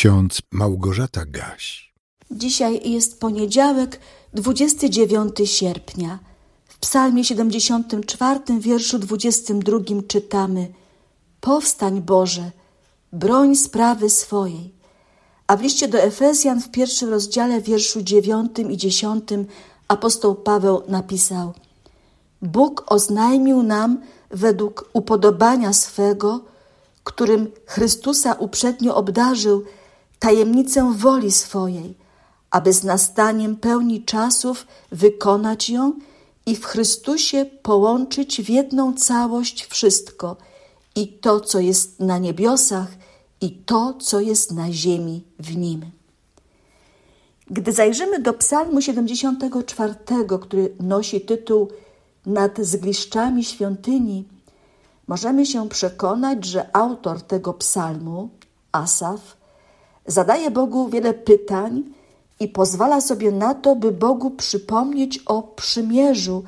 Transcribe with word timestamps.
ksiądz 0.00 0.42
Małgorzata 0.52 1.24
Gaś. 1.26 1.92
Dzisiaj 2.30 2.90
jest 2.90 3.20
poniedziałek, 3.20 4.00
29 4.34 5.36
sierpnia. 5.44 6.18
W 6.68 6.78
Psalmie 6.78 7.24
74, 7.24 8.40
wierszu 8.60 8.98
22 8.98 9.78
czytamy: 10.08 10.68
Powstań 11.40 12.02
Boże, 12.02 12.50
broń 13.12 13.56
sprawy 13.56 14.10
swojej. 14.10 14.74
A 15.46 15.56
w 15.56 15.62
liście 15.62 15.88
do 15.88 15.98
Efezjan 15.98 16.60
w 16.60 16.70
pierwszym 16.70 17.08
rozdziale, 17.08 17.60
wierszu 17.60 18.02
9 18.02 18.58
i 18.70 18.76
10 18.76 19.24
apostoł 19.88 20.34
Paweł 20.34 20.82
napisał: 20.88 21.52
Bóg 22.42 22.84
oznajmił 22.86 23.62
nam 23.62 24.00
według 24.30 24.90
upodobania 24.92 25.72
swego, 25.72 26.40
którym 27.04 27.50
Chrystusa 27.66 28.32
uprzednio 28.32 28.94
obdarzył, 28.94 29.64
tajemnicę 30.20 30.92
woli 30.96 31.32
swojej, 31.32 31.94
aby 32.50 32.72
z 32.72 32.84
nastaniem 32.84 33.56
pełni 33.56 34.04
czasów 34.04 34.66
wykonać 34.92 35.70
ją 35.70 35.92
i 36.46 36.56
w 36.56 36.64
Chrystusie 36.64 37.46
połączyć 37.62 38.42
w 38.42 38.48
jedną 38.48 38.94
całość 38.94 39.66
wszystko, 39.66 40.36
i 40.96 41.08
to, 41.08 41.40
co 41.40 41.60
jest 41.60 42.00
na 42.00 42.18
niebiosach, 42.18 42.88
i 43.40 43.50
to, 43.50 43.94
co 43.94 44.20
jest 44.20 44.52
na 44.52 44.72
ziemi 44.72 45.24
w 45.38 45.56
nim. 45.56 45.90
Gdy 47.50 47.72
zajrzymy 47.72 48.22
do 48.22 48.32
Psalmu 48.32 48.80
74, 48.80 49.94
który 50.40 50.74
nosi 50.80 51.20
tytuł 51.20 51.68
Nad 52.26 52.58
zgliszczami 52.58 53.44
świątyni, 53.44 54.24
możemy 55.08 55.46
się 55.46 55.68
przekonać, 55.68 56.44
że 56.44 56.76
autor 56.76 57.22
tego 57.22 57.54
psalmu, 57.54 58.28
Asaf, 58.72 59.39
zadaje 60.10 60.50
Bogu 60.50 60.88
wiele 60.88 61.14
pytań 61.14 61.82
i 62.40 62.48
pozwala 62.48 63.00
sobie 63.00 63.32
na 63.32 63.54
to, 63.54 63.76
by 63.76 63.92
Bogu 63.92 64.30
przypomnieć 64.30 65.18
o 65.26 65.42
przymierzu, 65.42 66.44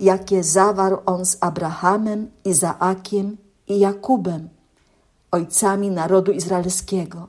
jakie 0.00 0.44
zawarł 0.44 0.98
on 1.06 1.26
z 1.26 1.36
Abrahamem, 1.40 2.30
Izaakiem 2.44 3.36
i 3.68 3.78
Jakubem, 3.78 4.48
ojcami 5.30 5.90
narodu 5.90 6.32
izraelskiego, 6.32 7.28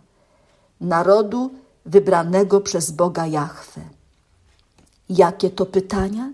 narodu 0.81 1.50
wybranego 1.85 2.61
przez 2.61 2.91
Boga 2.91 3.28
Jahwe. 3.28 3.81
Jakie 5.09 5.50
to 5.50 5.66
pytania? 5.66 6.30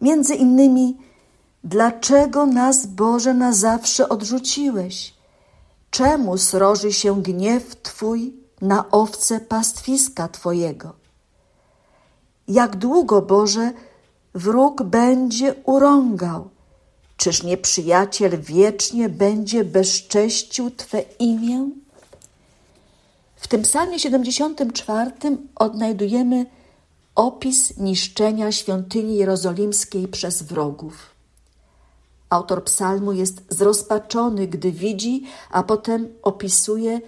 Między 0.00 0.34
innymi, 0.34 0.96
dlaczego 1.64 2.46
nas, 2.46 2.86
Boże, 2.86 3.34
na 3.34 3.52
zawsze 3.52 4.08
odrzuciłeś? 4.08 5.19
Czemu 5.90 6.38
sroży 6.38 6.92
się 6.92 7.22
gniew 7.22 7.82
Twój 7.82 8.32
na 8.60 8.90
owce 8.90 9.40
pastwiska 9.40 10.28
Twojego? 10.28 10.92
Jak 12.48 12.76
długo, 12.76 13.22
Boże, 13.22 13.72
wróg 14.34 14.82
będzie 14.82 15.54
urągał? 15.64 16.50
Czyż 17.16 17.42
nieprzyjaciel 17.42 18.40
wiecznie 18.40 19.08
będzie 19.08 19.64
bezcześcił 19.64 20.70
Twe 20.70 21.00
imię? 21.18 21.70
W 23.36 23.48
tym 23.48 23.62
psalmie 23.62 23.98
74 23.98 25.10
odnajdujemy 25.54 26.46
opis 27.14 27.76
niszczenia 27.76 28.52
świątyni 28.52 29.16
jerozolimskiej 29.16 30.08
przez 30.08 30.42
wrogów. 30.42 31.19
Autor 32.30 32.64
psalmu 32.64 33.12
jest 33.12 33.42
zrozpaczony, 33.48 34.46
gdy 34.46 34.72
widzi, 34.72 35.24
a 35.50 35.62
potem 35.62 36.08
opisuje, 36.22 37.00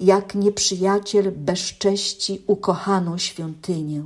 jak 0.00 0.34
nieprzyjaciel 0.34 1.32
bezcześci 1.32 2.42
ukochaną 2.46 3.18
świątynię. 3.18 4.02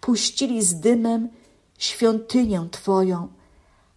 Puścili 0.00 0.62
z 0.62 0.74
dymem 0.74 1.28
świątynię 1.78 2.68
Twoją, 2.70 3.28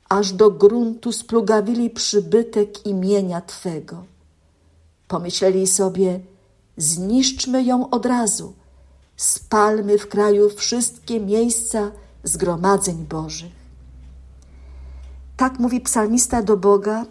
aż 0.09 0.34
do 0.34 0.51
gruntu 0.51 1.12
splugawili 1.12 1.89
przybytek 1.89 2.85
imienia 2.85 3.41
Twego. 3.41 4.03
Pomyśleli 5.07 5.68
sobie, 5.68 6.19
zniszczmy 6.78 7.63
ją 7.63 7.89
od 7.89 8.06
razu, 8.06 8.53
spalmy 9.18 9.97
w 9.97 10.07
kraju 10.07 10.50
wszystkie 10.50 11.19
miejsca 11.19 11.91
zgromadzeń 12.23 13.06
Bożych. 13.09 13.69
Tak 15.39 15.59
mówi 15.59 15.81
psalmista 15.81 16.41
do 16.41 16.57
Boga 16.57 17.05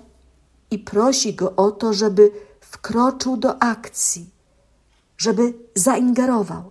i 0.71 0.79
prosi 0.79 1.35
go 1.35 1.57
o 1.57 1.71
to, 1.71 1.93
żeby 1.93 2.31
wkroczył 2.61 3.37
do 3.37 3.63
akcji, 3.63 4.31
żeby 5.19 5.55
zaingerował. 5.75 6.71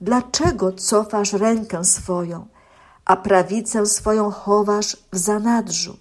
Dlaczego 0.00 0.72
cofasz 0.72 1.32
rękę 1.32 1.84
swoją, 1.84 2.46
a 3.04 3.16
prawicę 3.16 3.86
swoją 3.86 4.30
chowasz 4.30 4.96
w 5.12 5.18
zanadrzu? 5.18 5.96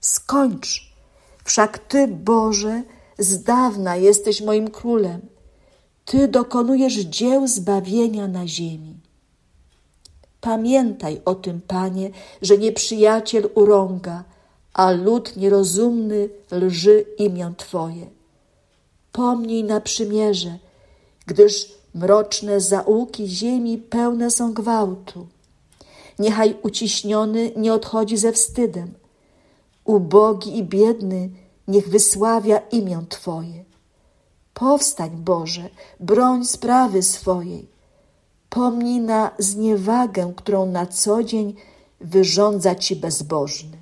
Skończ, 0.00 0.92
wszak 1.44 1.78
Ty, 1.78 2.08
Boże, 2.08 2.82
z 3.18 3.42
dawna 3.42 3.96
jesteś 3.96 4.40
moim 4.40 4.70
królem. 4.70 5.20
Ty 6.04 6.28
dokonujesz 6.28 6.94
dzieł 6.94 7.48
zbawienia 7.48 8.28
na 8.28 8.46
ziemi. 8.46 9.07
Pamiętaj 10.48 11.20
o 11.24 11.34
tym, 11.34 11.60
Panie, 11.66 12.10
że 12.42 12.58
nieprzyjaciel 12.58 13.50
urąga, 13.54 14.24
a 14.72 14.90
lud 14.90 15.36
nierozumny 15.36 16.28
lży 16.50 17.04
imię 17.18 17.52
Twoje. 17.56 18.06
Pomnij 19.12 19.64
na 19.64 19.80
przymierze, 19.80 20.58
gdyż 21.26 21.72
mroczne 21.94 22.60
zaułki 22.60 23.26
ziemi 23.26 23.78
pełne 23.78 24.30
są 24.30 24.54
gwałtu. 24.54 25.26
Niechaj 26.18 26.56
uciśniony 26.62 27.52
nie 27.56 27.72
odchodzi 27.72 28.16
ze 28.16 28.32
wstydem. 28.32 28.94
Ubogi 29.84 30.58
i 30.58 30.64
biedny 30.64 31.30
niech 31.68 31.88
wysławia 31.88 32.58
imię 32.58 33.04
Twoje. 33.08 33.64
Powstań, 34.54 35.10
Boże, 35.10 35.68
broń 36.00 36.44
sprawy 36.44 37.02
swojej 37.02 37.77
Pomnij 38.50 39.00
na 39.00 39.30
zniewagę, 39.38 40.32
którą 40.36 40.66
na 40.66 40.86
co 40.86 41.24
dzień 41.24 41.54
wyrządza 42.00 42.74
ci 42.74 42.96
bezbożny. 42.96 43.78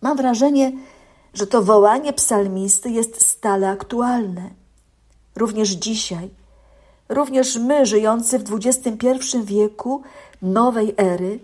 Mam 0.00 0.16
wrażenie, 0.16 0.72
że 1.34 1.46
to 1.46 1.62
wołanie 1.62 2.12
psalmisty 2.12 2.90
jest 2.90 3.26
stale 3.26 3.68
aktualne. 3.68 4.50
Również 5.36 5.70
dzisiaj, 5.70 6.30
również 7.08 7.56
my, 7.56 7.86
żyjący 7.86 8.38
w 8.38 8.54
XXI 8.54 9.08
wieku 9.44 10.02
nowej 10.42 10.94
ery, 10.96 11.38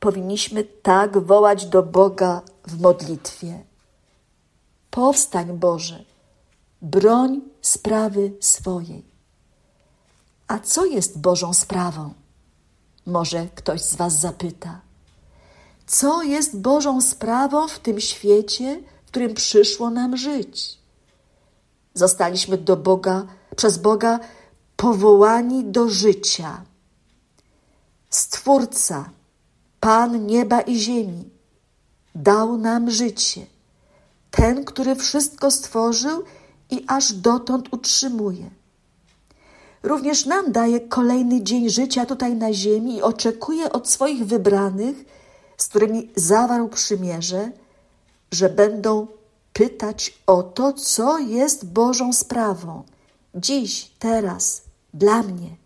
powinniśmy 0.00 0.64
tak 0.64 1.18
wołać 1.18 1.66
do 1.66 1.82
Boga 1.82 2.42
w 2.66 2.80
modlitwie. 2.80 3.64
Powstań, 4.90 5.58
Boże, 5.58 6.04
broń 6.82 7.40
sprawy 7.60 8.32
swojej. 8.40 9.13
A 10.48 10.58
co 10.58 10.84
jest 10.84 11.18
Bożą 11.18 11.54
sprawą? 11.54 12.14
Może 13.06 13.48
ktoś 13.54 13.80
z 13.82 13.94
Was 13.94 14.20
zapyta. 14.20 14.80
Co 15.86 16.22
jest 16.22 16.60
Bożą 16.60 17.00
sprawą 17.00 17.68
w 17.68 17.78
tym 17.78 18.00
świecie, 18.00 18.82
w 19.06 19.06
którym 19.06 19.34
przyszło 19.34 19.90
nam 19.90 20.16
żyć? 20.16 20.78
Zostaliśmy 21.94 22.58
do 22.58 22.76
Boga, 22.76 23.26
przez 23.56 23.78
Boga 23.78 24.20
powołani 24.76 25.64
do 25.64 25.88
życia. 25.88 26.62
Stwórca, 28.10 29.10
Pan 29.80 30.26
nieba 30.26 30.60
i 30.60 30.78
ziemi, 30.78 31.30
dał 32.14 32.56
nam 32.56 32.90
życie. 32.90 33.46
Ten, 34.30 34.64
który 34.64 34.96
wszystko 34.96 35.50
stworzył 35.50 36.24
i 36.70 36.84
aż 36.88 37.12
dotąd 37.12 37.68
utrzymuje 37.72 38.50
również 39.84 40.26
nam 40.26 40.52
daje 40.52 40.80
kolejny 40.80 41.42
dzień 41.42 41.70
życia 41.70 42.06
tutaj 42.06 42.34
na 42.34 42.52
ziemi 42.52 42.96
i 42.96 43.02
oczekuje 43.02 43.72
od 43.72 43.88
swoich 43.88 44.26
wybranych, 44.26 45.04
z 45.56 45.68
którymi 45.68 46.10
zawarł 46.16 46.68
przymierze, 46.68 47.50
że 48.32 48.48
będą 48.48 49.06
pytać 49.52 50.18
o 50.26 50.42
to, 50.42 50.72
co 50.72 51.18
jest 51.18 51.72
Bożą 51.72 52.12
sprawą 52.12 52.82
dziś, 53.34 53.90
teraz, 53.98 54.62
dla 54.94 55.22
mnie. 55.22 55.56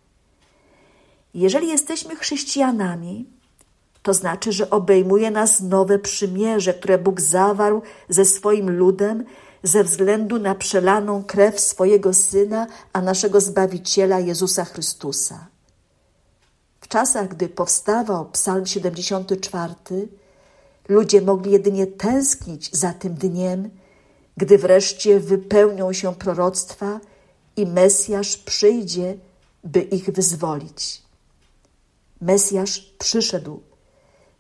Jeżeli 1.35 1.69
jesteśmy 1.69 2.17
chrześcijanami, 2.17 3.27
to 4.03 4.15
znaczy, 4.15 4.53
że 4.53 4.71
obejmuje 4.71 5.31
nas 5.31 5.61
nowe 5.61 5.99
przymierze, 5.99 6.75
które 6.75 6.99
Bóg 6.99 7.21
zawarł 7.21 7.83
ze 8.09 8.25
swoim 8.25 8.71
ludem 8.71 9.25
ze 9.63 9.85
względu 9.85 10.39
na 10.39 10.55
przelaną 10.55 11.25
krew 11.25 11.61
swojego 11.61 12.15
Syna, 12.15 12.67
a 12.93 13.03
naszego 13.03 13.41
Zbawiciela 13.41 14.21
Jezusa 14.21 14.65
Chrystusa. 14.65 15.47
W 16.81 16.89
czasach, 16.89 17.29
gdy 17.29 17.49
powstawał 17.49 18.31
Psalm 18.31 18.67
74, 18.67 19.75
ludzie 20.89 21.21
mogli 21.21 21.53
jedynie 21.53 21.87
tęsknić 21.87 22.77
za 22.77 22.93
tym 22.93 23.15
dniem, 23.15 23.71
gdy 24.37 24.59
wreszcie 24.59 25.21
wypełnią 25.21 25.93
się 25.93 26.15
proroctwa 26.15 27.01
i 27.57 27.67
Mesjasz 27.67 28.37
przyjdzie, 28.37 29.17
by 29.65 29.81
ich 29.81 30.11
wyzwolić. 30.11 31.03
Mesjasz 32.21 32.81
przyszedł, 32.99 33.63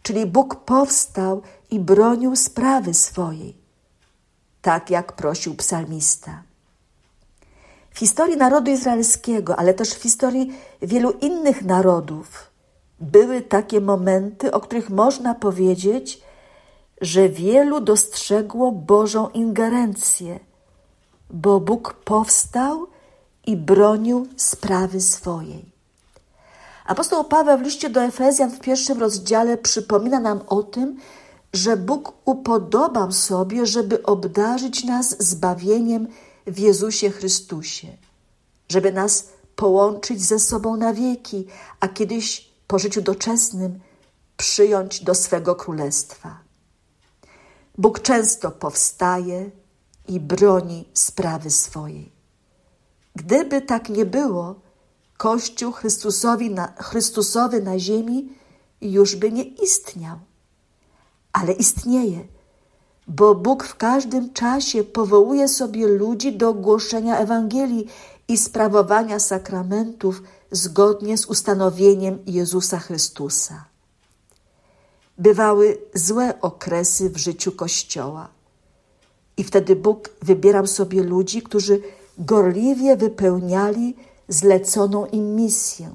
czyli 0.03 0.26
Bóg 0.26 0.56
powstał 0.64 1.43
i 1.71 1.81
bronił 1.81 2.37
sprawy 2.37 2.94
swojej, 2.94 3.56
tak 4.69 4.91
jak 4.91 5.12
prosił 5.12 5.55
psalmista. 5.55 6.43
W 7.91 7.99
historii 7.99 8.37
narodu 8.37 8.70
izraelskiego, 8.70 9.56
ale 9.56 9.75
też 9.75 9.94
w 9.94 10.03
historii 10.03 10.53
wielu 10.82 11.11
innych 11.11 11.65
narodów, 11.65 12.50
były 13.00 13.41
takie 13.43 13.81
momenty, 13.81 14.53
o 14.53 14.61
których 14.61 14.91
można 14.91 15.35
powiedzieć, 15.35 16.20
że 17.00 17.29
wielu 17.29 17.81
dostrzegło 17.81 18.73
Bożą 18.73 19.29
ingerencję, 19.29 20.41
bo 21.31 21.61
Bóg 21.61 21.94
powstał 21.94 22.87
i 23.47 23.56
bronił 23.56 24.26
sprawy 24.37 25.00
swojej. 25.00 25.64
Apostoł 26.87 27.25
Paweł 27.25 27.59
w 27.59 27.62
liście 27.62 27.91
do 27.91 28.03
Efezjan 28.03 28.50
w 28.50 28.61
pierwszym 28.61 29.00
rozdziale 29.00 29.59
przypomina 29.59 30.21
nam 30.21 30.41
o 30.47 30.62
tym, 30.62 30.99
że 31.53 31.77
Bóg 31.77 32.12
upodobał 32.25 33.12
sobie, 33.12 33.67
żeby 33.67 34.03
obdarzyć 34.03 34.85
nas 34.85 35.17
zbawieniem 35.23 36.09
w 36.47 36.59
Jezusie 36.59 37.11
Chrystusie, 37.11 37.97
żeby 38.69 38.93
nas 38.93 39.29
połączyć 39.56 40.23
ze 40.23 40.39
sobą 40.39 40.77
na 40.77 40.95
wieki, 40.95 41.47
a 41.81 41.89
kiedyś 41.89 42.50
po 42.67 42.79
życiu 42.79 43.03
doczesnym 43.03 43.81
przyjąć 44.37 45.05
do 45.05 45.15
swego 45.15 45.55
królestwa. 45.55 46.39
Bóg 47.79 48.00
często 48.00 48.50
powstaje 48.50 49.50
i 50.09 50.21
broni 50.21 50.89
sprawy 50.95 51.50
swojej. 51.50 52.12
Gdyby 53.17 53.62
tak 53.62 53.89
nie 53.89 54.06
było, 54.06 54.55
Kościół 55.17 55.73
Chrystusowi 55.73 56.50
na, 56.50 56.67
Chrystusowy 56.67 57.62
na 57.62 57.79
ziemi 57.79 58.29
już 58.81 59.17
by 59.17 59.33
nie 59.33 59.43
istniał. 59.43 60.19
Ale 61.32 61.52
istnieje, 61.52 62.25
bo 63.08 63.34
Bóg 63.34 63.64
w 63.64 63.76
każdym 63.76 64.32
czasie 64.32 64.84
powołuje 64.84 65.48
sobie 65.48 65.86
ludzi 65.86 66.36
do 66.36 66.54
głoszenia 66.54 67.19
Ewangelii 67.19 67.86
i 68.28 68.36
sprawowania 68.36 69.19
sakramentów 69.19 70.22
zgodnie 70.50 71.19
z 71.19 71.26
ustanowieniem 71.26 72.19
Jezusa 72.26 72.78
Chrystusa. 72.78 73.64
Bywały 75.19 75.78
złe 75.94 76.40
okresy 76.40 77.10
w 77.10 77.16
życiu 77.16 77.52
Kościoła. 77.52 78.28
I 79.36 79.44
wtedy 79.44 79.76
Bóg 79.76 80.10
wybierał 80.22 80.66
sobie 80.66 81.02
ludzi, 81.02 81.42
którzy 81.42 81.80
gorliwie 82.19 82.96
wypełniali 82.96 83.96
zleconą 84.28 85.06
im 85.06 85.36
misję. 85.36 85.94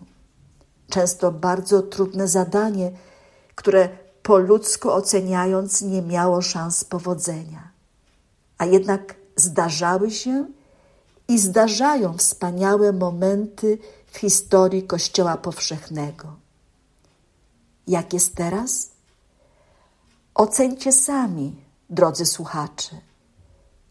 Często 0.89 1.31
bardzo 1.31 1.81
trudne 1.81 2.27
zadanie, 2.27 2.91
które 3.55 3.89
po 4.23 4.37
ludzku 4.37 4.91
oceniając 4.91 5.81
nie 5.81 6.01
miało 6.01 6.41
szans 6.41 6.83
powodzenia. 6.83 7.71
A 8.57 8.65
jednak 8.65 9.15
zdarzały 9.35 10.11
się 10.11 10.45
i 11.27 11.39
zdarzają 11.39 12.17
wspaniałe 12.17 12.93
momenty 12.93 13.77
w 14.11 14.17
historii 14.17 14.83
Kościoła 14.83 15.37
Powszechnego. 15.37 16.35
Jak 17.87 18.13
jest 18.13 18.35
teraz? 18.35 18.89
Ocencie 20.35 20.91
sami, 20.91 21.55
drodzy 21.89 22.25
słuchacze, 22.25 22.95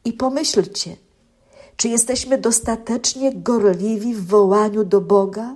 i 0.04 0.12
pomyślcie, 0.12 0.96
czy 1.76 1.88
jesteśmy 1.88 2.38
dostatecznie 2.38 3.32
gorliwi 3.34 4.14
w 4.14 4.26
wołaniu 4.26 4.84
do 4.84 5.00
Boga? 5.00 5.54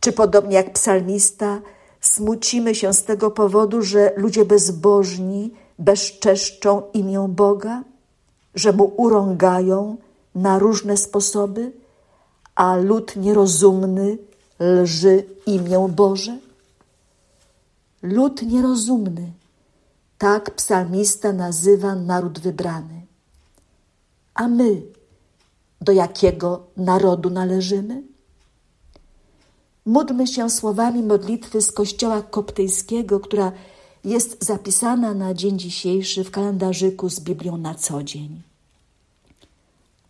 Czy 0.00 0.12
podobnie 0.12 0.56
jak 0.56 0.72
psalmista, 0.72 1.60
smucimy 2.00 2.74
się 2.74 2.92
z 2.92 3.04
tego 3.04 3.30
powodu, 3.30 3.82
że 3.82 4.12
ludzie 4.16 4.44
bezbożni 4.44 5.54
bezczeszczą 5.78 6.82
imię 6.92 7.26
Boga, 7.28 7.84
że 8.54 8.72
mu 8.72 8.92
urągają 8.96 9.96
na 10.34 10.58
różne 10.58 10.96
sposoby, 10.96 11.72
a 12.54 12.76
lud 12.76 13.16
nierozumny 13.16 14.18
lży 14.60 15.24
imię 15.46 15.88
Boże? 15.96 16.38
Lud 18.02 18.42
nierozumny, 18.42 19.32
tak 20.18 20.50
psalmista 20.50 21.32
nazywa 21.32 21.94
naród 21.94 22.38
wybrany. 22.38 23.06
A 24.34 24.48
my, 24.48 24.82
do 25.80 25.92
jakiego 25.92 26.66
narodu 26.76 27.30
należymy? 27.30 28.02
Módlmy 29.86 30.26
się 30.26 30.50
słowami 30.50 31.02
modlitwy 31.02 31.62
z 31.62 31.72
kościoła 31.72 32.22
koptyjskiego, 32.22 33.20
która 33.20 33.52
jest 34.04 34.44
zapisana 34.44 35.14
na 35.14 35.34
dzień 35.34 35.58
dzisiejszy 35.58 36.24
w 36.24 36.30
kalendarzyku 36.30 37.08
z 37.08 37.20
Biblią 37.20 37.56
na 37.56 37.74
co 37.74 38.02
dzień. 38.02 38.42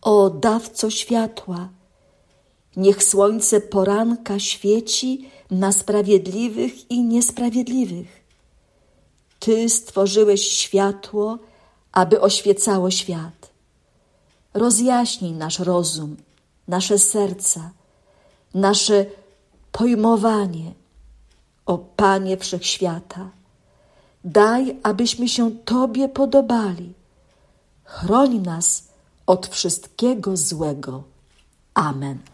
O 0.03 0.31
dawco 0.31 0.91
światła, 0.91 1.69
niech 2.77 3.05
słońce 3.05 3.61
poranka 3.61 4.39
świeci 4.39 5.31
na 5.51 5.73
sprawiedliwych 5.73 6.91
i 6.91 7.03
niesprawiedliwych. 7.03 8.25
Ty 9.39 9.69
stworzyłeś 9.69 10.49
światło, 10.49 11.39
aby 11.93 12.21
oświecało 12.21 12.91
świat. 12.91 13.51
Rozjaśnij 14.55 15.33
nasz 15.33 15.59
rozum, 15.59 16.17
nasze 16.69 16.99
serca, 16.99 17.71
nasze 18.55 19.07
pojmowanie. 19.77 20.73
O 21.67 21.79
Panie 21.79 22.37
Wszechświata, 22.37 23.31
daj, 24.25 24.77
abyśmy 24.83 25.29
się 25.29 25.51
Tobie 25.65 26.09
podobali. 26.09 26.93
Chroń 27.85 28.39
nas 28.39 28.89
od 29.27 29.47
wszystkiego 29.47 30.37
złego. 30.37 31.03
Amen. 31.75 32.19